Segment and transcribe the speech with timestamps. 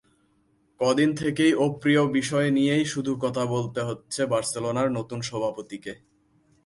[0.79, 5.93] কদিন থেকেই অপ্রিয় বিষয় নিয়েই শুধু কথা বলতে হচ্ছে বার্সেলোনার নতুন সভাপতিকে।